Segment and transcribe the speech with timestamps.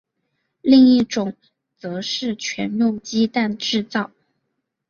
[0.63, 1.35] 另一种
[1.77, 4.09] 则是全用鸡蛋制造。